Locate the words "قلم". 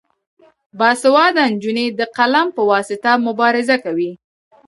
2.17-2.47